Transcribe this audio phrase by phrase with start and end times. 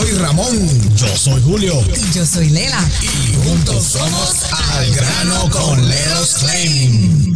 [0.00, 0.96] soy Ramón.
[0.96, 1.74] Yo soy Julio.
[1.96, 2.78] Y yo soy Lela.
[3.02, 7.34] Y juntos somos Al Grano con Leros Claim.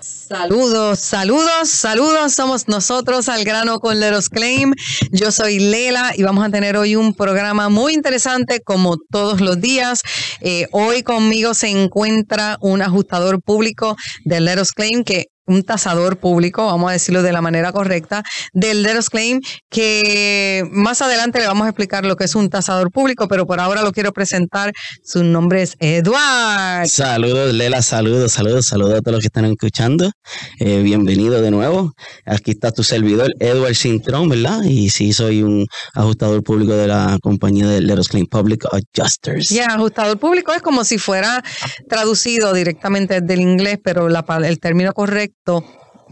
[0.00, 2.32] Saludos, saludos, saludos.
[2.32, 4.72] Somos nosotros al grano con Leros Claim.
[5.12, 9.60] Yo soy Lela y vamos a tener hoy un programa muy interesante como todos los
[9.60, 10.00] días.
[10.40, 13.94] Eh, hoy conmigo se encuentra un ajustador público
[14.24, 18.82] de Leros Claim que un tasador público, vamos a decirlo de la manera correcta, del
[18.82, 19.40] Leros Claim,
[19.70, 23.60] que más adelante le vamos a explicar lo que es un tasador público, pero por
[23.60, 24.72] ahora lo quiero presentar.
[25.04, 26.88] Su nombre es Edward.
[26.88, 30.10] Saludos, Lela, saludos, saludos, saludos a todos los que están escuchando.
[30.58, 31.92] Eh, bienvenido de nuevo.
[32.26, 34.62] Aquí está tu servidor, Edward Sintrón, ¿verdad?
[34.64, 39.48] Y sí, soy un ajustador público de la compañía de Leros Claim Public Adjusters.
[39.48, 41.42] Ya, ajustador público es como si fuera
[41.88, 45.41] traducido directamente del inglés, pero la, el término correcto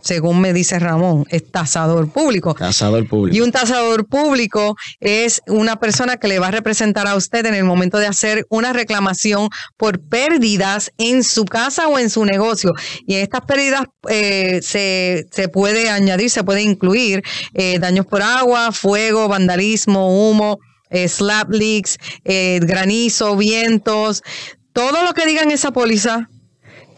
[0.03, 2.55] según me dice Ramón, es tasador público.
[2.55, 3.37] Tasador público.
[3.37, 7.55] Y un tasador público es una persona que le va a representar a usted en
[7.55, 12.73] el momento de hacer una reclamación por pérdidas en su casa o en su negocio.
[13.07, 17.23] Y en estas pérdidas eh, se, puede añadir, se puede incluir
[17.55, 20.59] eh, daños por agua, fuego, vandalismo, humo.
[20.93, 24.25] Eh, slap leaks, granizo, vientos,
[24.73, 26.29] todo lo que digan esa póliza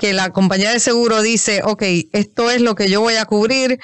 [0.02, 3.78] que la compañía de seguro dice, ok, esto es lo que yo voy a cubrir.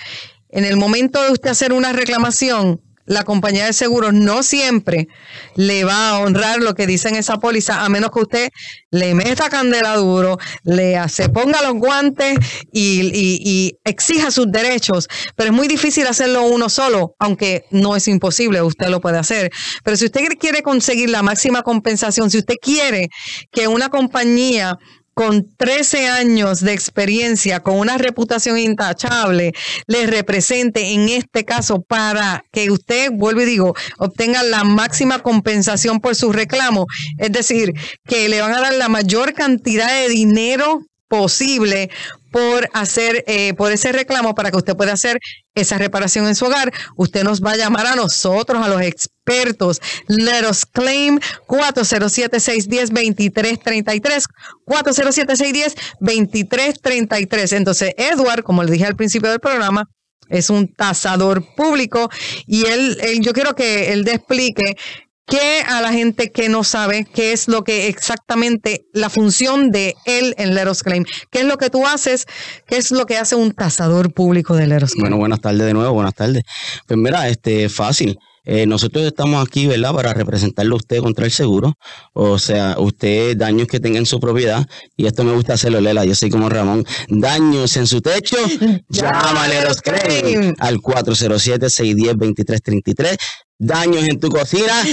[0.49, 5.07] En el momento de usted hacer una reclamación, la compañía de seguros no siempre
[5.55, 8.49] le va a honrar lo que dice en esa póliza, a menos que usted
[8.91, 12.37] le meta candela duro, le se ponga los guantes
[12.73, 15.07] y, y, exija sus derechos.
[15.37, 19.53] Pero es muy difícil hacerlo uno solo, aunque no es imposible, usted lo puede hacer.
[19.85, 23.09] Pero si usted quiere conseguir la máxima compensación, si usted quiere
[23.53, 24.79] que una compañía
[25.19, 29.53] con 13 años de experiencia, con una reputación intachable,
[29.89, 35.99] le represente en este caso para que usted, vuelvo y digo, obtenga la máxima compensación
[35.99, 36.87] por su reclamo.
[37.19, 37.73] Es decir,
[38.07, 41.91] que le van a dar la mayor cantidad de dinero posible
[42.31, 45.19] por hacer, eh, por ese reclamo para que usted pueda hacer
[45.55, 46.71] esa reparación en su hogar.
[46.97, 49.81] Usted nos va a llamar a nosotros, a los expertos.
[50.07, 54.25] Let us claim 407-610-2333.
[54.67, 57.57] 407-610-2333.
[57.57, 59.89] Entonces, Edward, como le dije al principio del programa,
[60.29, 62.11] es un tasador público
[62.47, 64.77] y él, él yo quiero que él explique
[65.29, 69.95] ¿Qué a la gente que no sabe qué es lo que exactamente la función de
[70.07, 71.05] él en Leros Claim?
[71.31, 72.25] ¿Qué es lo que tú haces?
[72.67, 75.03] ¿Qué es lo que hace un tasador público de Leros Claim?
[75.03, 76.45] Bueno, buenas tardes de nuevo, buenas tardes.
[76.87, 78.19] Pues mira, este, fácil.
[78.51, 81.75] Eh, nosotros estamos aquí, ¿verdad?, para representarlo a usted contra el seguro.
[82.15, 86.07] O sea, usted, daños que tenga en su propiedad, y esto me gusta hacerlo, Lela,
[86.07, 88.39] yo soy como Ramón, daños en su techo,
[88.89, 93.19] llámale los claim al 407-610-2333
[93.59, 94.85] daños en tu cocina,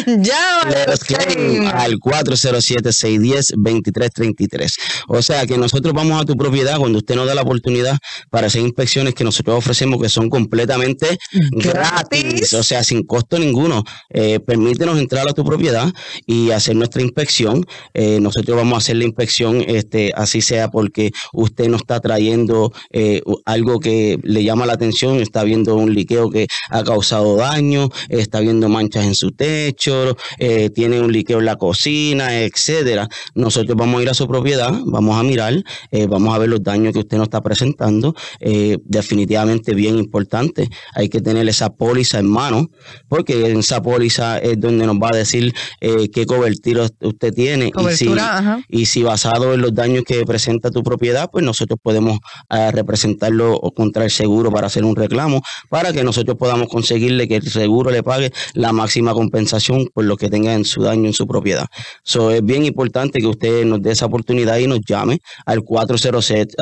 [1.73, 4.73] al 407-610-2333.
[5.07, 7.97] O sea que nosotros vamos a tu propiedad cuando usted nos da la oportunidad
[8.29, 11.17] para hacer inspecciones que nosotros ofrecemos que son completamente
[11.51, 13.83] gratis, o sea, sin costo ninguno.
[14.09, 15.93] Eh, permítenos entrar a tu propiedad
[16.25, 17.67] y hacer nuestra inspección.
[17.93, 22.73] Eh, nosotros vamos a hacer la inspección, este, así sea porque usted nos está trayendo
[22.91, 27.91] eh, algo que le llama la atención, está viendo un liqueo que ha causado daño,
[28.09, 33.07] está viendo manchas en su techo, eh, tiene un liqueo en la cocina, etcétera.
[33.33, 36.63] Nosotros vamos a ir a su propiedad, vamos a mirar, eh, vamos a ver los
[36.63, 38.15] daños que usted nos está presentando.
[38.39, 40.69] Eh, definitivamente bien importante.
[40.93, 42.69] Hay que tener esa póliza en mano,
[43.07, 47.71] porque en esa póliza es donde nos va a decir qué cobertura usted tiene.
[47.75, 48.09] y, si,
[48.69, 52.19] y si basado en los daños que presenta tu propiedad, pues nosotros podemos
[52.71, 57.49] representarlo contra el seguro para hacer un reclamo, para que nosotros podamos conseguirle que el
[57.49, 61.27] seguro le pague la máxima compensación por lo que tenga en su daño en su
[61.27, 61.67] propiedad.
[62.03, 66.55] So, es bien importante que usted nos dé esa oportunidad y nos llame al 407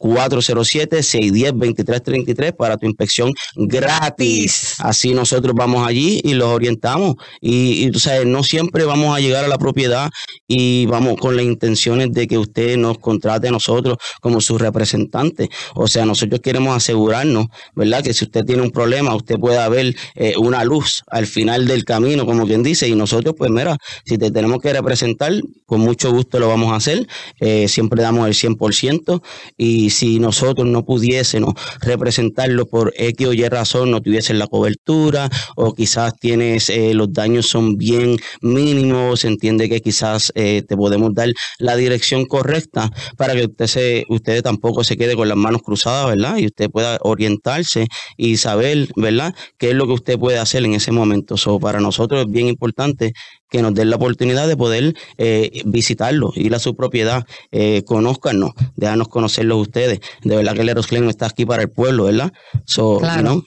[0.00, 4.74] al 407 610 2333 407-610-2333 para tu inspección gratis.
[4.78, 7.16] Así nosotros vamos allí y los orientamos.
[7.40, 10.10] Y, y tú sabes, no siempre vamos a llegar a la propiedad
[10.46, 15.48] y vamos con las intenciones de que usted nos contrate a nosotros como su representante.
[15.74, 18.02] O sea, nosotros queremos asegurarnos, ¿verdad?
[18.02, 21.84] Que si usted tiene un problema, usted pueda ver eh, una luz al final del
[21.84, 22.88] camino, como quien dice.
[22.88, 25.32] Y nosotros, pues mira, si te tenemos que representar,
[25.66, 27.06] con mucho gusto lo vamos a hacer.
[27.40, 29.22] Eh, siempre damos el 100%
[29.56, 34.46] y y si nosotros no pudiésemos representarlo por X o Y razón, no tuviesen la
[34.46, 40.62] cobertura o quizás tienes eh, los daños son bien mínimos, se entiende que quizás eh,
[40.68, 45.26] te podemos dar la dirección correcta para que usted se, usted tampoco se quede con
[45.26, 46.36] las manos cruzadas, ¿verdad?
[46.36, 47.86] Y usted pueda orientarse
[48.18, 49.34] y saber, ¿verdad?
[49.56, 51.38] ¿Qué es lo que usted puede hacer en ese momento?
[51.38, 53.14] So, para nosotros es bien importante
[53.50, 58.52] que nos den la oportunidad de poder eh, visitarlo, ir a su propiedad, eh, conózcanos,
[58.76, 60.00] déjanos conocerlos ustedes.
[60.22, 62.32] De verdad que Leros Claim está aquí para el pueblo, ¿verdad?
[62.64, 63.00] So,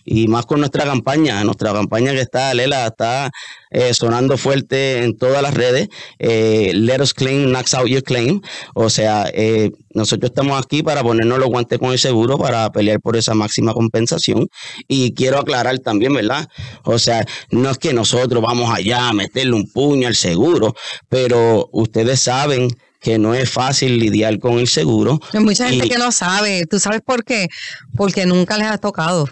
[0.05, 3.31] Y más con nuestra campaña, nuestra campaña que está, Lela, está
[3.69, 5.89] eh, sonando fuerte en todas las redes.
[6.19, 8.41] Eh, Let us claim, knocks out your claim.
[8.73, 12.99] O sea, eh, nosotros estamos aquí para ponernos los guantes con el seguro para pelear
[12.99, 14.47] por esa máxima compensación.
[14.87, 16.47] Y quiero aclarar también, ¿verdad?
[16.83, 20.75] O sea, no es que nosotros vamos allá a meterle un puño al seguro,
[21.09, 22.69] pero ustedes saben
[23.01, 25.19] que no es fácil lidiar con el seguro.
[25.33, 26.65] Hay mucha gente que no sabe.
[26.67, 27.47] ¿Tú sabes por qué?
[27.97, 29.27] Porque nunca les ha tocado.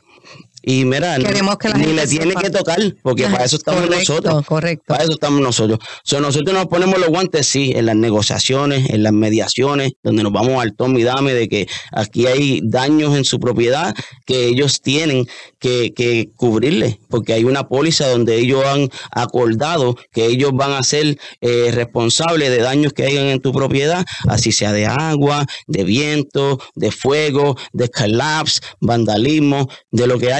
[0.69, 4.45] Y mira, ni le tiene que tocar, porque para eso estamos nosotros.
[4.45, 4.83] Correcto.
[4.86, 5.80] Para eso estamos nosotros.
[6.04, 10.31] So, nosotros nos ponemos los guantes, sí, en las negociaciones, en las mediaciones, donde nos
[10.31, 13.95] vamos al tom y dame de que aquí hay daños en su propiedad
[14.27, 15.25] que ellos tienen
[15.57, 20.83] que, que cubrirle, porque hay una póliza donde ellos han acordado que ellos van a
[20.83, 25.83] ser eh, responsables de daños que hayan en tu propiedad, así sea de agua, de
[25.83, 30.31] viento, de fuego, de collapse, vandalismo, de lo que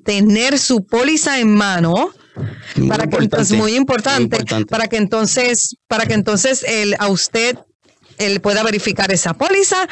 [0.03, 2.11] tener su póliza en mano,
[2.87, 7.07] para que entonces muy importante, muy importante, para que entonces para que entonces el, a
[7.07, 7.57] usted
[8.25, 9.87] él pueda verificar esa póliza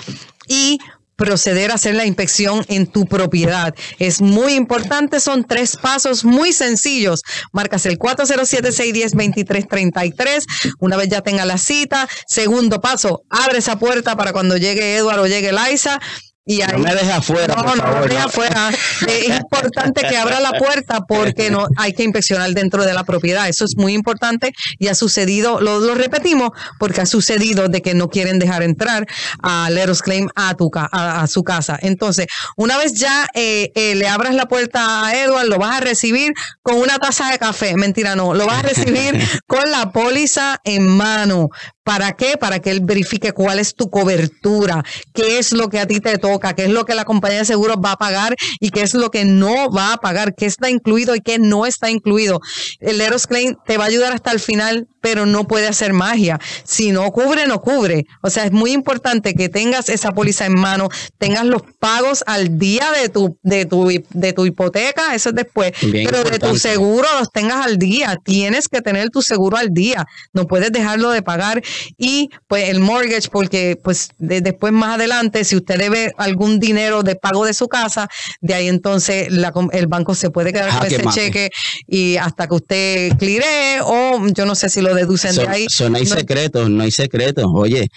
[0.47, 0.79] y
[1.21, 3.75] proceder a hacer la inspección en tu propiedad.
[3.99, 7.21] Es muy importante, son tres pasos muy sencillos.
[7.51, 10.73] Marcas el 407-610-2333.
[10.79, 12.09] Una vez ya tenga la cita.
[12.25, 15.99] Segundo paso, abre esa puerta para cuando llegue Eduardo o llegue Liza
[16.45, 17.55] no me deje afuera.
[17.55, 18.69] No, no me deje afuera.
[19.07, 23.47] es importante que abra la puerta porque no hay que inspeccionar dentro de la propiedad.
[23.47, 26.49] Eso es muy importante y ha sucedido, lo, repetimos,
[26.79, 29.05] porque ha sucedido de que no quieren dejar entrar
[29.41, 31.77] a Leros Claim a, tu, a, su casa.
[31.81, 32.27] Entonces,
[32.57, 36.33] una vez ya eh, eh, le abras la puerta a Edward, lo vas a recibir
[36.63, 37.75] con una taza de café.
[37.75, 38.33] Mentira, no.
[38.33, 39.15] Lo vas a recibir
[39.47, 41.49] con la póliza en mano.
[41.83, 42.37] ¿Para qué?
[42.37, 44.83] Para que él verifique cuál es tu cobertura,
[45.13, 47.45] qué es lo que a ti te toca, qué es lo que la compañía de
[47.45, 50.69] seguros va a pagar y qué es lo que no va a pagar, qué está
[50.69, 52.39] incluido y qué no está incluido.
[52.79, 56.39] El Eros Claim te va a ayudar hasta el final, pero no puede hacer magia.
[56.63, 58.05] Si no cubre, no cubre.
[58.21, 62.57] O sea, es muy importante que tengas esa póliza en mano, tengas los pagos al
[62.57, 67.07] día de tu, de tu, de tu hipoteca, eso es después, pero de tu seguro
[67.19, 68.17] los tengas al día.
[68.23, 70.05] Tienes que tener tu seguro al día.
[70.33, 71.61] No puedes dejarlo de pagar
[71.97, 77.15] y pues el mortgage, porque pues después más adelante, si usted debe algún dinero de
[77.15, 78.07] pago de su casa,
[78.39, 79.29] de ahí entonces
[79.71, 81.49] el banco se puede quedar con ese cheque
[81.87, 85.67] y hasta que usted cleare o yo no sé si lo deducen de ahí.
[85.89, 87.45] no hay secretos, no hay secretos.
[87.53, 87.89] Oye,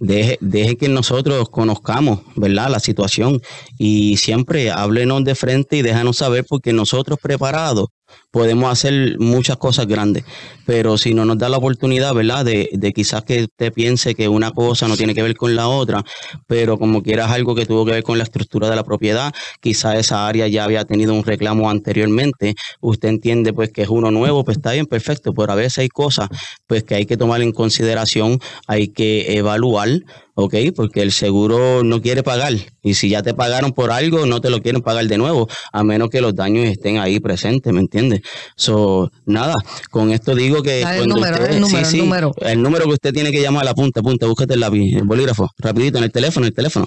[0.00, 2.70] Deje, deje, que nosotros conozcamos, ¿verdad?
[2.70, 3.40] La situación
[3.78, 7.86] y siempre háblenos de frente y déjanos saber porque nosotros preparados
[8.30, 10.24] podemos hacer muchas cosas grandes,
[10.64, 12.44] pero si no nos da la oportunidad, ¿verdad?
[12.44, 15.68] De, de, quizás que usted piense que una cosa no tiene que ver con la
[15.68, 16.02] otra,
[16.46, 19.96] pero como quieras algo que tuvo que ver con la estructura de la propiedad, quizás
[19.96, 24.44] esa área ya había tenido un reclamo anteriormente, usted entiende pues que es uno nuevo,
[24.44, 26.28] pues está bien, perfecto, pero a veces hay cosas
[26.66, 29.88] pues que hay que tomar en consideración, hay que evaluar
[30.34, 30.54] ¿ok?
[30.74, 32.54] Porque el seguro no quiere pagar.
[32.82, 35.84] Y si ya te pagaron por algo, no te lo quieren pagar de nuevo, a
[35.84, 38.22] menos que los daños estén ahí presentes, ¿me entiendes?
[38.56, 39.54] So, nada,
[39.90, 42.34] con esto digo que el número, el número, el número.
[42.40, 45.04] El número que usted tiene que llamar a la punta, punta, búscate el lápiz, el
[45.04, 46.86] bolígrafo, rapidito, en el teléfono, el teléfono.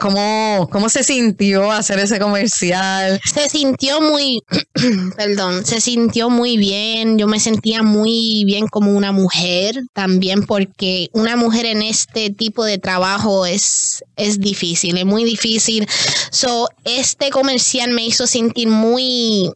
[0.00, 3.20] ¿cómo, ¿cómo se sintió hacer ese comercial?
[3.24, 4.40] Se sintió muy,
[5.16, 7.18] perdón, se sintió muy bien.
[7.18, 12.64] Yo me sentía muy bien como una mujer también porque una mujer en este tipo
[12.64, 15.88] de trabajo es, es difícil, es muy difícil.
[16.30, 19.50] So, este comercial me hizo sentir muy,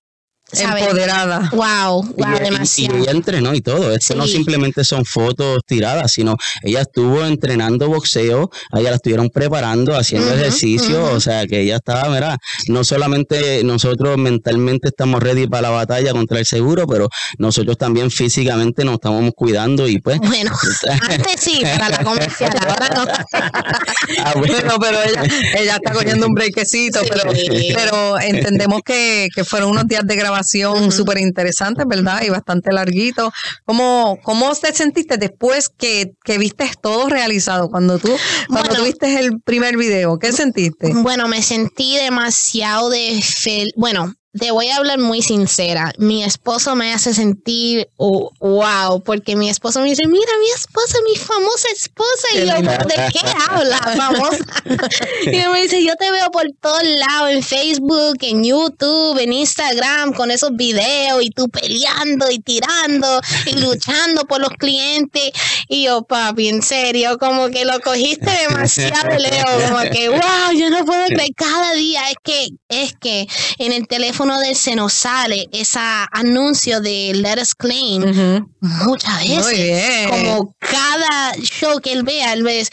[0.53, 1.49] Empoderada.
[1.53, 2.99] Wow, wow, y, demasiado.
[2.99, 3.95] Y ella entrenó y todo.
[3.95, 9.97] Esto no simplemente son fotos tiradas, sino ella estuvo entrenando boxeo, ella la estuvieron preparando,
[9.97, 15.63] haciendo ejercicio, o sea que ella estaba, mira, no solamente nosotros mentalmente estamos ready para
[15.63, 20.19] la batalla contra el seguro, pero nosotros también físicamente nos estamos cuidando y pues.
[20.19, 20.53] Bueno,
[21.09, 23.05] antes sí, para la comercial, ahora no.
[24.25, 25.23] ah, bueno, pero ella,
[25.59, 27.31] ella está cogiendo un brequecito, pero,
[27.75, 32.23] pero entendemos que, que fueron unos días de grabación súper interesante, ¿verdad?
[32.23, 33.33] Y bastante larguito.
[33.65, 37.69] ¿Cómo, cómo te sentiste después que, que viste todo realizado?
[37.69, 38.11] Cuando tú,
[38.49, 40.93] cuando tuviste el primer video, ¿qué sentiste?
[40.95, 45.93] Bueno, me sentí demasiado de fel bueno, te voy a hablar muy sincera.
[45.99, 50.99] Mi esposo me hace sentir oh, wow, porque mi esposo me dice, mira, mi esposa,
[51.05, 52.29] mi famosa esposa.
[52.35, 54.45] y yo, ¿de qué habla, famosa?
[55.25, 60.13] y me dice, yo te veo por todos lados, en Facebook, en YouTube, en Instagram,
[60.13, 65.33] con esos videos, y tú peleando y tirando y luchando por los clientes.
[65.69, 70.71] Y yo, papi, en serio, como que lo cogiste demasiado, Leo, como que, wow, yo
[70.71, 73.27] no puedo creer, cada día es que, es que
[73.59, 75.79] en el teléfono de se nos sale ese
[76.13, 80.09] anuncio de Let Us Claim muchas veces.
[80.11, 82.69] Como cada show que él vea, él ve,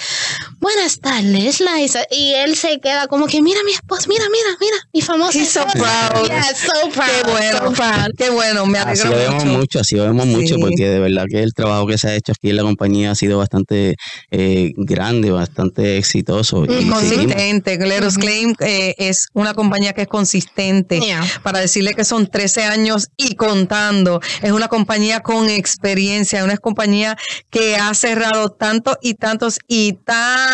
[0.60, 2.00] buenas tardes, Liza.
[2.12, 5.50] Y él se queda como que, mira mi esposa, mira, mira, mira, mi famosa He's
[5.50, 6.28] so proud.
[6.56, 7.08] so proud.
[7.08, 7.74] Qué bueno,
[8.18, 9.80] qué bueno, me alegro así lo vemos mucho.
[9.80, 12.50] Así lo vemos mucho, porque de verdad que el trabajo que se ha hecho aquí
[12.50, 13.96] en la compañía ha sido bastante
[14.32, 16.66] eh, grande, bastante exitoso.
[16.66, 17.78] Y, consistente.
[17.78, 21.00] Let Us Claim eh, es una compañía que es consistente
[21.44, 24.20] para decirle que son 13 años y contando.
[24.42, 27.16] Es una compañía con experiencia, una compañía
[27.50, 30.47] que ha cerrado tantos y tantos y tantos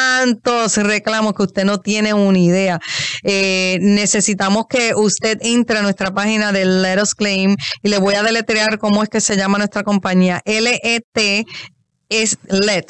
[0.83, 2.79] reclamos que usted no tiene una idea.
[3.23, 8.15] Eh, necesitamos que usted entre a nuestra página de Let Us Claim y le voy
[8.15, 10.41] a deletrear cómo es que se llama nuestra compañía.
[10.45, 11.45] L-E-T
[12.21, 12.85] es let,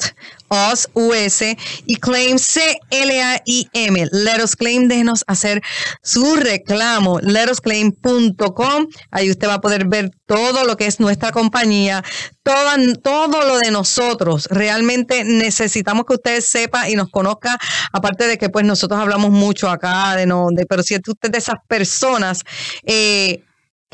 [0.50, 1.42] us, us,
[1.86, 4.08] y claim, C-L-A-I-M.
[4.12, 5.62] Let us claim, déjenos hacer
[6.02, 7.20] su reclamo.
[7.20, 8.86] Letosclaim.com.
[9.10, 12.04] Ahí usted va a poder ver todo lo que es nuestra compañía,
[12.42, 12.70] todo,
[13.02, 14.48] todo lo de nosotros.
[14.50, 17.58] Realmente necesitamos que usted sepa y nos conozca,
[17.92, 21.38] aparte de que pues nosotros hablamos mucho acá, de no, de, pero si usted de
[21.38, 22.42] esas personas,
[22.84, 23.42] eh,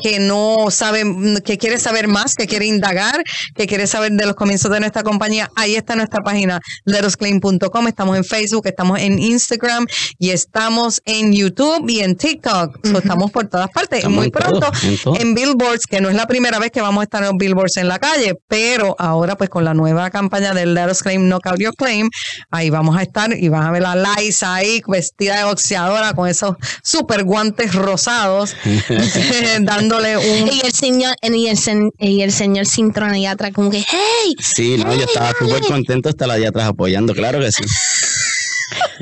[0.01, 1.03] que no sabe,
[1.43, 3.23] que quiere saber más, que quiere indagar,
[3.55, 8.17] que quiere saber de los comienzos de nuestra compañía, ahí está nuestra página letosclaim.com, estamos
[8.17, 9.85] en Facebook, estamos en Instagram
[10.17, 12.79] y estamos en YouTube y en TikTok.
[12.83, 14.07] estamos por todas partes.
[14.07, 14.69] Muy pronto
[15.19, 17.87] en, Billboards, que no es la primera vez que vamos a estar en Billboards en
[17.87, 21.75] la calle, pero ahora pues con la nueva campaña del Let Us Claim, Knockout Your
[21.75, 22.09] Claim,
[22.49, 26.27] ahí vamos a estar y van a ver a Liza ahí vestida de boxeadora con
[26.27, 28.55] esos super guantes rosados,
[29.61, 31.57] dando y el señor, y el,
[31.99, 34.35] y el señor Cintrón allá atrás, como que, hey.
[34.39, 37.63] Sí, no, yo estaba súper contento hasta la de atrás apoyando, claro que sí.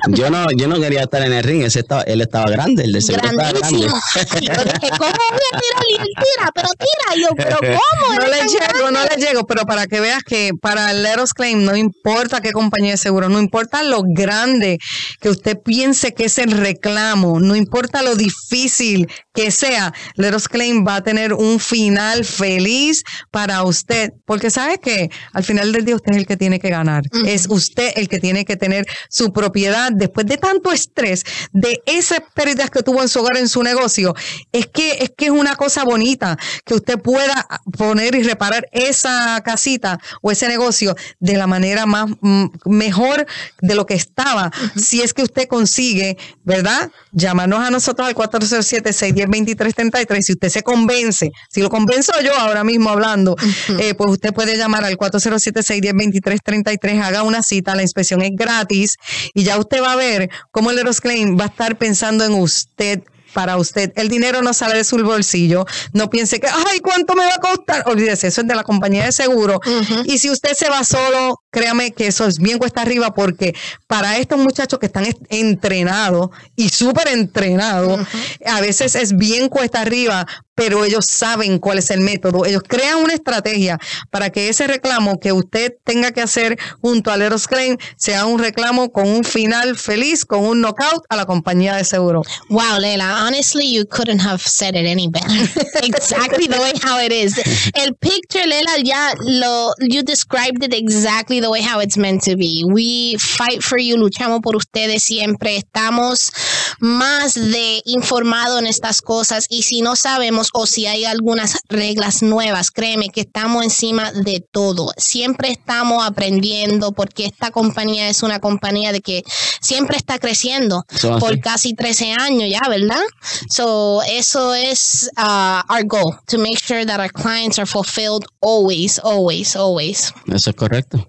[0.09, 2.93] Yo no, yo no quería estar en el ring, ese estaba, él estaba grande, el
[2.93, 3.59] de seguro estaba grande.
[3.59, 3.99] Grandísimo.
[4.41, 5.83] Y yo dije, ¿cómo voy a tirar?
[5.89, 7.15] Y él tira, pero tira.
[7.15, 8.15] Y yo, ¿pero cómo?
[8.15, 9.15] No le llego, no grande".
[9.17, 12.51] le llego, pero para que veas que para el Let Us Claim no importa qué
[12.51, 14.77] compañía de seguro, no importa lo grande
[15.19, 20.47] que usted piense que es el reclamo, no importa lo difícil que sea, Let Us
[20.47, 25.85] Claim va a tener un final feliz para usted, porque sabe que al final del
[25.85, 28.85] día usted es el que tiene que ganar, es usted el que tiene que tener
[29.09, 33.49] su propiedad después de tanto estrés, de esas pérdidas que tuvo en su hogar, en
[33.49, 34.15] su negocio,
[34.53, 37.45] es que es que es una cosa bonita que usted pueda
[37.77, 43.25] poner y reparar esa casita o ese negocio de la manera más mm, mejor
[43.61, 44.49] de lo que estaba.
[44.77, 46.89] Si es que usted consigue, ¿verdad?
[47.11, 50.21] Llamarnos a nosotros al 407-610-2333.
[50.21, 53.35] Si usted se convence, si lo convenzo yo ahora mismo hablando,
[53.79, 58.95] eh, pues usted puede llamar al 407-610-2333, haga una cita, la inspección es gratis
[59.33, 62.33] y ya usted va a ver cómo el Eros Claim va a estar pensando en
[62.33, 63.01] usted
[63.33, 63.91] para usted.
[63.95, 65.65] El dinero no sale de su bolsillo.
[65.93, 67.83] No piense que, ay, ¿cuánto me va a costar?
[67.87, 69.59] Olvídese, eso es de la compañía de seguro.
[70.05, 73.55] Y si usted se va solo, créame que eso es bien cuesta arriba porque
[73.87, 77.99] para estos muchachos que están est- entrenados y súper entrenados,
[78.45, 80.25] a veces es bien cuesta arriba,
[80.55, 82.45] pero ellos saben cuál es el método.
[82.45, 83.79] Ellos crean una estrategia
[84.11, 88.39] para que ese reclamo que usted tenga que hacer junto al Eros Claim sea un
[88.39, 92.23] reclamo con un final feliz, con un knockout a la compañía de seguro.
[92.49, 95.27] Wow, Leila, honestly, you couldn't have said it any better.
[95.83, 97.37] exactly the way how it is.
[97.73, 102.35] El picture, Leila, ya lo, you described it exactly the way how it's meant to
[102.35, 102.63] be.
[102.65, 105.57] We fight for you, luchamos por ustedes siempre.
[105.57, 106.31] Estamos
[106.79, 112.21] más de informados en estas cosas y si no sabemos o si hay algunas reglas
[112.21, 114.91] nuevas, créeme que estamos encima de todo.
[114.97, 119.23] Siempre estamos aprendiendo porque esta compañía es una compañía de que
[119.61, 120.83] siempre está creciendo
[121.19, 123.01] por casi 13 años ya, ¿verdad?
[123.49, 128.99] So, eso es uh, our goal, to make sure that our clients are fulfilled always,
[128.99, 130.13] always, always.
[130.27, 131.05] Eso es correcto.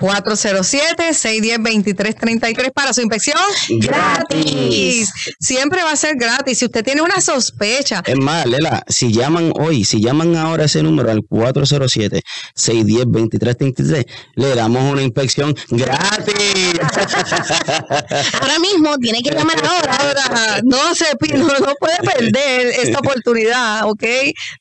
[0.00, 3.36] 407-610-2333 para su inspección
[3.68, 5.12] Gratis.
[5.38, 6.58] Siempre va a ser gratis.
[6.58, 10.82] Si usted tiene una sospecha, Es más, Lela, si llaman hoy, si llaman ahora ese
[10.82, 16.80] número al 407-610-2333, le damos una inspección gratis.
[18.40, 19.96] Ahora mismo tiene que llamar ahora.
[19.96, 21.04] ahora no se
[21.36, 24.02] no, no puede perder esta oportunidad, ¿ok?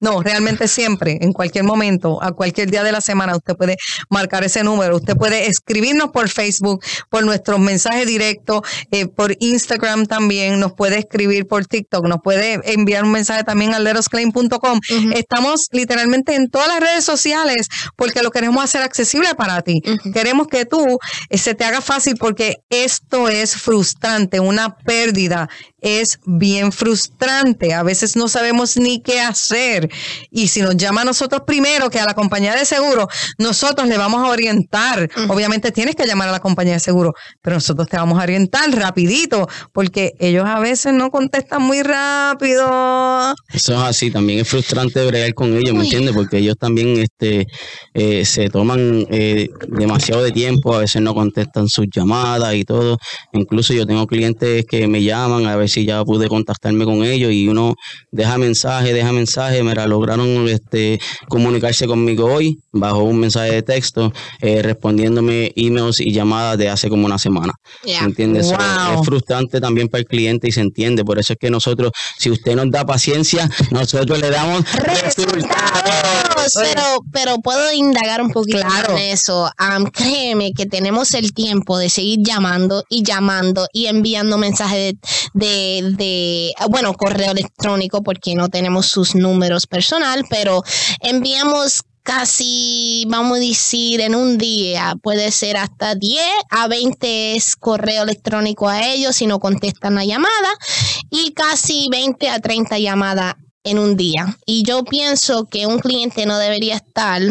[0.02, 3.78] No, realmente siempre, en cualquier momento, a cualquier día de la semana, usted puede
[4.10, 4.98] marcar ese número.
[4.98, 11.00] Usted puede escribirnos por Facebook, por nuestros mensajes directos, eh, por Instagram también, nos puede
[11.00, 14.80] escribir por TikTok, nos puede enviar un mensaje también al lerosclaim.com.
[15.14, 19.82] Estamos literalmente en todas las redes sociales porque lo queremos hacer accesible para ti.
[20.14, 25.50] Queremos que tú eh, se te haga fácil porque esto es frustrante, una pérdida
[25.82, 27.74] es bien frustrante.
[27.74, 29.90] A veces no sabemos ni qué hacer.
[30.32, 33.98] Y si nos llama a nosotros primero que a la compañía de seguro, nosotros le
[33.98, 35.10] vamos a orientar.
[35.28, 38.70] Obviamente tienes que llamar a la compañía de seguro, pero nosotros te vamos a orientar
[38.72, 43.34] rapidito porque ellos a veces no contestan muy rápido.
[43.54, 46.14] Eso es así, también es frustrante bregar con ellos, ¿me entiendes?
[46.16, 47.48] Porque ellos también este,
[47.94, 52.98] eh, se toman eh, demasiado de tiempo, a veces no contestan sus llamadas y todo.
[53.34, 57.32] Incluso yo tengo clientes que me llaman a ver si ya pude contactarme con ellos
[57.32, 57.76] y uno
[58.12, 64.12] deja mensaje, deja mensaje, mira, lograron este, comunicarse conmigo hoy bajo un mensaje de texto,
[64.42, 67.54] eh, respondiéndome emails y llamadas de hace como una semana.
[67.84, 68.02] Yeah.
[68.02, 68.48] ¿Me entiendes?
[68.48, 69.00] So, Wow.
[69.02, 71.04] es frustrante también para el cliente y se entiende.
[71.06, 76.54] Por eso es que nosotros, si usted nos da paciencia, nosotros le damos resultados.
[76.56, 78.94] Pero, pero puedo indagar un poquito Claro.
[78.98, 79.50] en eso.
[79.58, 84.94] Am, créeme que tenemos el tiempo de seguir llamando y llamando y enviando mensajes
[85.34, 90.64] de, de, de, bueno, correo electrónico porque no tenemos sus números personal, pero
[91.02, 97.56] enviamos casi, vamos a decir, en un día, puede ser hasta 10 a 20 es
[97.56, 100.50] correo electrónico a ellos si no contestan la llamada
[101.12, 104.38] y casi 20 a 30 llamadas en un día.
[104.46, 107.22] Y yo pienso que un cliente no debería estar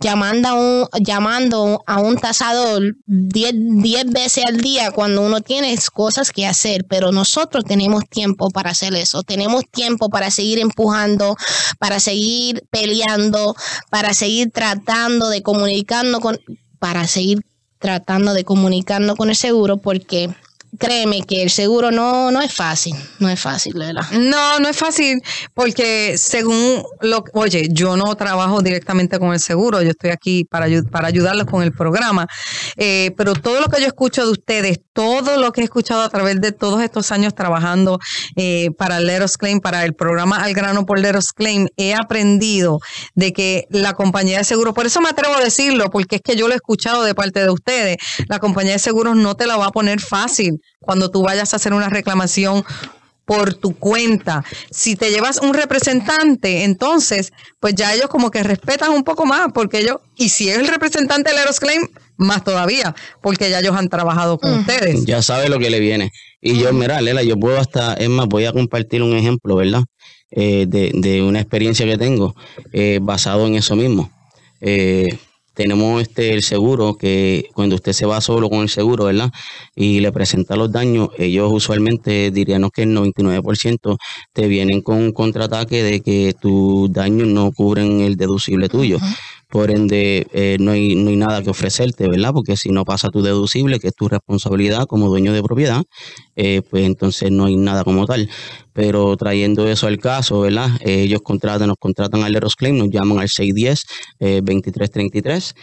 [0.00, 5.76] llamando a un, llamando a un tasador 10 10 veces al día cuando uno tiene
[5.92, 9.22] cosas que hacer, pero nosotros tenemos tiempo para hacer eso.
[9.22, 11.36] Tenemos tiempo para seguir empujando,
[11.78, 13.54] para seguir peleando,
[13.90, 16.38] para seguir tratando de comunicando con,
[16.78, 17.40] para seguir
[17.78, 20.34] tratando de comunicarnos con el seguro porque
[20.78, 24.04] créeme que el seguro no, no es fácil, no es fácil, ¿verdad?
[24.12, 25.22] No, no es fácil
[25.54, 30.66] porque según lo oye, yo no trabajo directamente con el seguro, yo estoy aquí para,
[30.90, 32.26] para ayudarlos con el programa,
[32.76, 36.08] eh, pero todo lo que yo escucho de ustedes, todo lo que he escuchado a
[36.08, 37.98] través de todos estos años trabajando
[38.36, 42.80] eh, para Leros Claim, para el programa Al Grano por Leros Claim, he aprendido
[43.14, 46.36] de que la compañía de seguros, por eso me atrevo a decirlo, porque es que
[46.36, 47.96] yo lo he escuchado de parte de ustedes,
[48.28, 51.56] la compañía de seguros no te la va a poner fácil cuando tú vayas a
[51.56, 52.64] hacer una reclamación
[53.24, 54.44] por tu cuenta.
[54.70, 59.48] Si te llevas un representante, entonces, pues ya ellos como que respetan un poco más,
[59.54, 63.88] porque ellos, y si es el representante del Claim, más todavía, porque ya ellos han
[63.88, 65.04] trabajado con ustedes.
[65.04, 66.12] Ya sabe lo que le viene.
[66.40, 69.82] Y yo, mira, Lela, yo puedo hasta, es más, voy a compartir un ejemplo, ¿verdad?
[70.30, 72.34] Eh, de, de, una experiencia que tengo
[72.72, 74.10] eh, basado en eso mismo.
[74.60, 75.18] Eh,
[75.54, 79.30] tenemos este el seguro que cuando usted se va solo con el seguro, ¿verdad?
[79.74, 83.96] Y le presenta los daños, ellos usualmente dirían que el 99%
[84.32, 88.98] te vienen con un contraataque de que tus daños no cubren el deducible tuyo.
[89.54, 92.32] Por ende, eh, no, hay, no hay nada que ofrecerte, ¿verdad?
[92.32, 95.84] Porque si no pasa tu deducible, que es tu responsabilidad como dueño de propiedad,
[96.34, 98.28] eh, pues entonces no hay nada como tal.
[98.72, 100.70] Pero trayendo eso al caso, ¿verdad?
[100.80, 105.54] Eh, ellos contratan, nos contratan al Eros Claim, nos llaman al 610-2333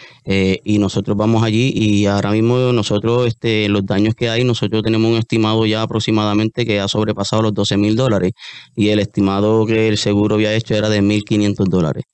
[0.64, 5.12] y nosotros vamos allí y ahora mismo nosotros, este, los daños que hay, nosotros tenemos
[5.12, 8.32] un estimado ya aproximadamente que ha sobrepasado los 12 mil dólares
[8.74, 12.06] y el estimado que el seguro había hecho era de 1.500 dólares.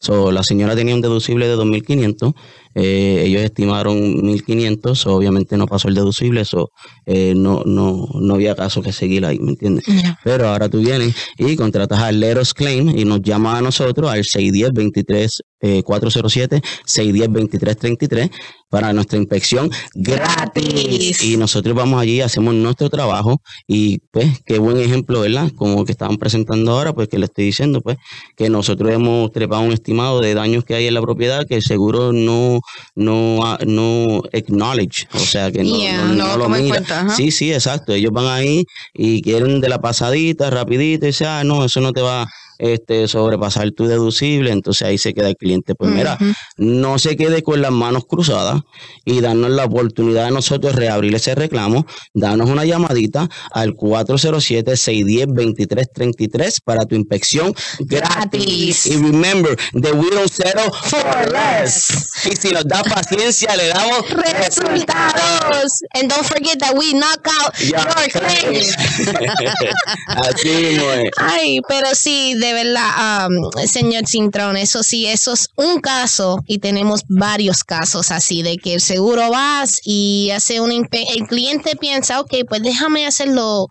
[0.00, 2.34] So, la señora tenía un deducible de 2.500,
[2.74, 6.70] eh, ellos estimaron 1.500, obviamente no pasó el deducible, eso
[7.06, 9.84] eh, no, no, no había caso que seguir ahí, ¿me entiendes?
[10.22, 14.22] Pero ahora tú vienes y contratas al Leros Claim y nos llamas a nosotros al
[14.22, 15.40] 610-23
[15.84, 18.30] 407 610-2333
[18.70, 21.22] para nuestra inspección gratis.
[21.22, 25.50] Y nosotros vamos allí, hacemos nuestro trabajo y pues qué buen ejemplo, ¿verdad?
[25.54, 27.98] Como que estaban presentando ahora, pues que le estoy diciendo, pues
[28.36, 31.62] que nosotros hemos trepado un estimado de daños que hay en la propiedad que el
[31.62, 32.59] seguro no,
[32.94, 36.82] no, no acknowledge, o sea que no, lo mira.
[37.10, 37.92] sí, sí, exacto.
[37.92, 41.92] Ellos van ahí y quieren de la pasadita, rapidito, y dicen, ah, no, eso no
[41.92, 42.26] te va
[42.60, 45.74] este, sobrepasar tu deducible, entonces ahí se queda el cliente.
[45.74, 46.18] Pues mira,
[46.58, 48.60] no se quede con las manos cruzadas
[49.04, 56.84] y darnos la oportunidad de nosotros reabrir ese reclamo, darnos una llamadita al 407-610-2333 para
[56.84, 58.84] tu inspección gratis.
[58.86, 62.10] Y remember, the we don't settle for less.
[62.26, 65.80] Y si nos da paciencia, le damos resultados.
[65.94, 68.76] And don't forget that we knock out your claims.
[70.06, 70.82] Así es.
[71.16, 73.28] Ay, pero sí, de verdad,
[73.66, 78.74] señor Cintrón, eso sí, eso es un caso y tenemos varios casos así de que
[78.74, 83.68] el seguro vas y hace un el cliente piensa, ok, pues déjame hacerlo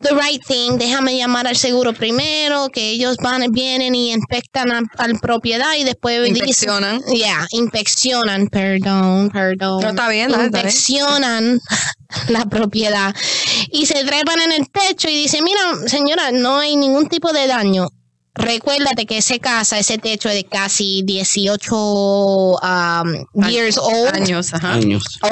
[0.00, 5.18] the right thing, déjame llamar al seguro primero, que ellos van, vienen y inspectan al
[5.20, 7.00] propiedad y después inspeccionan.
[7.08, 9.82] Ya, yeah, inspeccionan, perdón, perdón.
[9.82, 11.60] No está bien, inspeccionan
[12.28, 13.14] la propiedad
[13.70, 17.46] y se trepan en el techo y dicen, mira, señora, no hay ningún tipo de
[17.46, 17.88] daño
[18.34, 24.14] recuérdate que esa casa, ese techo es de casi 18 um, years old.
[24.14, 24.74] Años, ajá.
[24.74, 25.04] Años.
[25.22, 25.28] O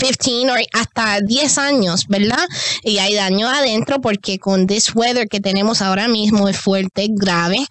[0.00, 2.46] 15 o hasta 10 años, ¿verdad?
[2.82, 7.66] Y hay daño adentro porque con this weather que tenemos ahora mismo es fuerte, grave.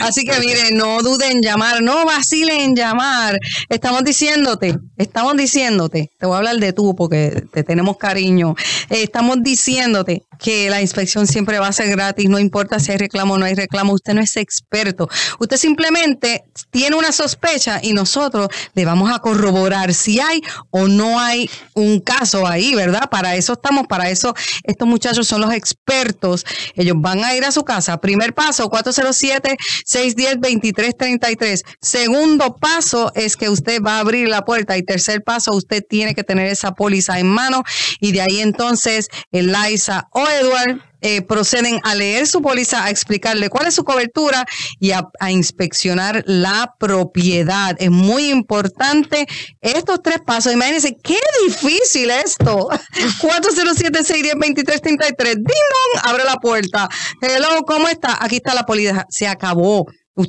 [0.00, 3.38] Así que mire, no duden en llamar, no vacilen en llamar.
[3.68, 8.54] Estamos diciéndote, estamos diciéndote, te voy a hablar de tú porque te tenemos cariño.
[8.88, 13.34] estamos diciéndote que la inspección siempre va a ser gratis, no importa si hay reclamo
[13.34, 15.08] o no hay reclamo, usted no es experto.
[15.38, 21.18] Usted simplemente tiene una sospecha y nosotros le vamos a corroborar si hay o no
[21.18, 23.08] hay un caso ahí, ¿verdad?
[23.10, 26.44] Para eso estamos, para eso estos muchachos son los expertos.
[26.74, 27.98] Ellos van a ir a su casa.
[28.00, 31.64] Primer paso, 407-610-2333.
[31.80, 36.14] Segundo paso es que usted va a abrir la puerta y tercer paso, usted tiene
[36.14, 37.62] que tener esa póliza en mano
[38.00, 42.90] y de ahí entonces el Liza o Edward eh, proceden a leer su póliza, a
[42.90, 44.44] explicarle cuál es su cobertura
[44.78, 47.74] y a, inspeccionar la propiedad.
[47.78, 49.26] Es muy importante
[49.60, 50.52] estos tres pasos.
[50.52, 52.68] Imagínense qué difícil esto.
[53.20, 55.36] 407-610-2333.
[55.36, 56.88] Ding abre la puerta.
[57.20, 58.22] Hello, ¿cómo está?
[58.22, 59.06] Aquí está la póliza.
[59.08, 59.86] Se acabó.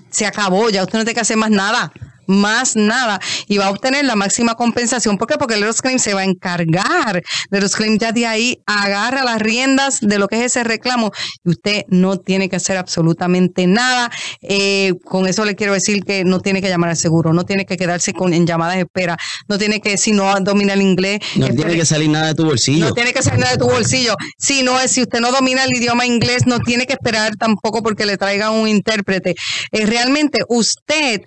[0.09, 0.69] Se acabó.
[0.69, 1.91] Ya usted no tiene que hacer más nada
[2.31, 5.17] más nada y va a obtener la máxima compensación.
[5.17, 5.35] ¿Por qué?
[5.37, 7.21] Porque el Claim se va a encargar.
[7.49, 11.11] los Claim ya de ahí agarra las riendas de lo que es ese reclamo
[11.43, 14.11] y usted no tiene que hacer absolutamente nada.
[14.41, 17.65] Eh, con eso le quiero decir que no tiene que llamar al seguro, no tiene
[17.65, 19.17] que quedarse con, en llamadas de espera,
[19.47, 21.19] no tiene que, si no domina el inglés.
[21.35, 22.85] No tiene que salir nada de tu bolsillo.
[22.85, 24.15] No tiene que salir nada de tu bolsillo.
[24.37, 27.83] Si no es, si usted no domina el idioma inglés, no tiene que esperar tampoco
[27.83, 29.35] porque le traiga un intérprete.
[29.71, 31.21] Eh, realmente usted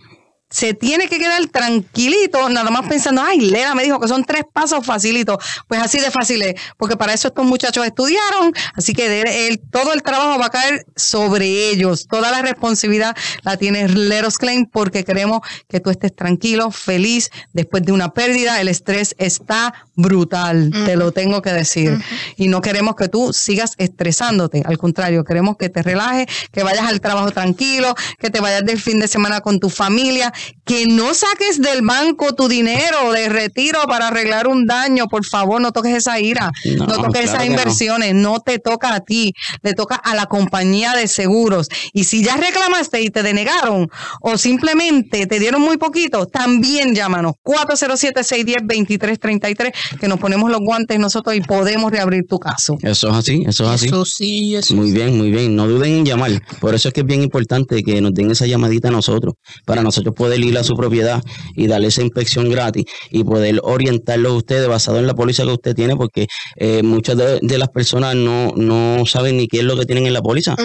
[0.55, 4.45] se tiene que quedar tranquilito, nada más pensando, ay, Lea me dijo que son tres
[4.53, 5.38] pasos facilitos.
[5.67, 10.05] Pues así de fácil es, porque para eso estos muchachos estudiaron, así que todo el
[10.05, 12.07] trabajo va a caer sobre ellos.
[12.07, 17.83] Toda la responsabilidad la tiene Leros Claim porque queremos que tú estés tranquilo, feliz, después
[17.83, 18.61] de una pérdida.
[18.61, 21.99] El estrés está brutal, te lo tengo que decir.
[22.37, 26.87] Y no queremos que tú sigas estresándote, al contrario, queremos que te relajes, que vayas
[26.87, 30.33] al trabajo tranquilo, que te vayas del fin de semana con tu familia
[30.64, 35.61] que no saques del banco tu dinero de retiro para arreglar un daño, por favor,
[35.61, 38.40] no toques esa ira, no, toques esas inversiones, no.
[38.40, 41.68] te toca a ti, le toca a la compañía de seguros.
[41.92, 47.35] Y si ya reclamaste y te denegaron o simplemente te dieron muy poquito, también llámanos
[47.44, 52.76] 407-610-2333, que nos ponemos los guantes nosotros y podemos reabrir tu caso.
[52.83, 53.87] Eso es así, eso es así.
[53.87, 55.54] Eso sí, eso Muy bien, muy bien.
[55.54, 56.33] No duden en llamar.
[56.61, 59.83] Por eso es que es bien importante que nos den esa llamadita a nosotros, para
[59.83, 61.22] nosotros poder ir a su propiedad
[61.54, 65.52] y darle esa inspección gratis y poder orientarlo a ustedes basado en la póliza que
[65.52, 69.76] usted tiene, porque eh, muchas de, las personas no, no saben ni qué es lo
[69.76, 70.56] que tienen en la póliza.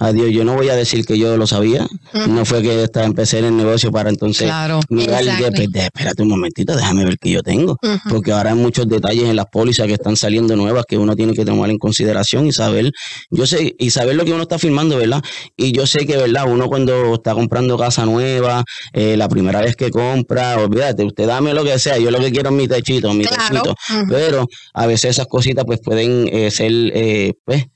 [0.00, 1.86] Adiós, yo no voy a decir que yo lo sabía.
[2.28, 6.22] No fue que estaba, empecé en el negocio para entonces claro, mirar y pues, espérate
[6.22, 7.76] un momentito, déjame ver qué yo tengo.
[8.08, 11.34] Porque ahora hay muchos detalles en las pólizas que están saliendo nuevas que uno tiene
[11.34, 12.92] que tomar en consideración y saber,
[13.30, 15.22] yo sé, y saber lo que uno está firmando, ¿verdad?
[15.56, 16.44] Y yo sé que, ¿verdad?
[16.48, 21.54] Uno cuando está comprando casa nueva, eh, la primera vez que compra, olvídate, usted dame
[21.54, 23.74] lo que sea, yo lo que quiero es mi techito, mi techito.
[24.08, 27.66] Pero a veces esas cositas pues pueden eh, ser, eh, pues,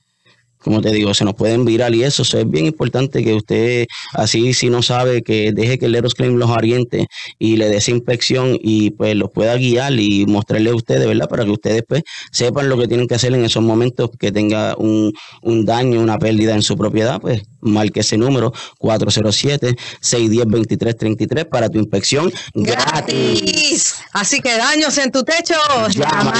[0.63, 4.53] como te digo, se nos pueden virar y eso, es bien importante que usted, así
[4.53, 7.07] si no sabe, que deje que el Eros Claim los oriente
[7.39, 11.29] y le dé inspección y pues los pueda guiar y mostrarle a ustedes, ¿verdad?
[11.29, 14.75] Para que ustedes pues sepan lo que tienen que hacer en esos momentos que tenga
[14.77, 21.79] un, un daño, una pérdida en su propiedad, pues marque ese número 407-610-2333 para tu
[21.79, 23.95] inspección gratis.
[24.11, 25.55] Así que daños en tu techo,
[25.89, 26.33] llama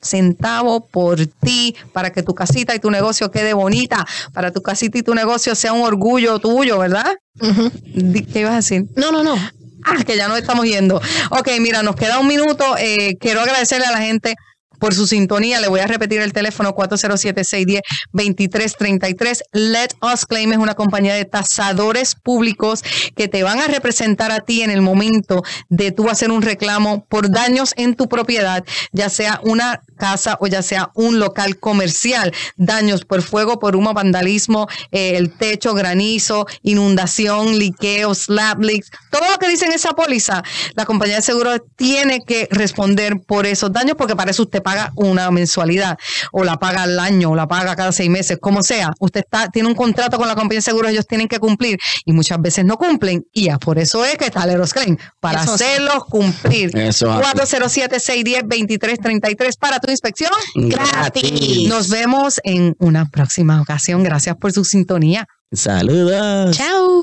[0.00, 4.98] centavo por ti, para que tu casita y tu negocio quede bonita, para tu casita
[4.98, 7.16] y tu negocio sea un orgullo tuyo, ¿verdad?
[7.40, 8.86] ¿Qué ibas a decir?
[8.96, 9.36] No, no, no.
[9.84, 11.00] Ah, que ya nos estamos yendo.
[11.30, 12.76] Ok, mira, nos queda un minuto.
[12.78, 14.34] Eh, quiero agradecerle a la gente
[14.78, 15.60] por su sintonía.
[15.60, 19.42] Le voy a repetir el teléfono 407-610-2333.
[19.52, 22.82] Let Us Claim es una compañía de tasadores públicos
[23.16, 27.04] que te van a representar a ti en el momento de tú hacer un reclamo
[27.08, 32.32] por daños en tu propiedad, ya sea una casa o ya sea un local comercial.
[32.56, 39.30] Daños por fuego, por humo, vandalismo, eh, el techo, granizo, inundación, liqueo, slab leaks, todo
[39.30, 40.42] lo que dice en esa póliza,
[40.74, 44.92] la compañía de seguros tiene que responder por esos daños porque para eso usted paga
[44.94, 45.98] una mensualidad
[46.32, 48.92] o la paga al año o la paga cada seis meses, como sea.
[49.00, 52.12] Usted está, tiene un contrato con la compañía de seguros, ellos tienen que cumplir y
[52.12, 53.26] muchas veces no cumplen.
[53.32, 56.70] Y ya por eso es que está Leros Claim, para hacerlos cumplir.
[56.70, 61.68] 407-610-2333 para tu inspección Gratis.
[61.68, 64.02] Nos vemos en una próxima ocasión.
[64.02, 65.26] Gracias por su sintonía.
[65.52, 66.56] Saludos.
[66.56, 67.02] Chao.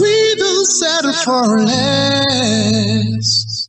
[0.00, 3.63] We will settle for less.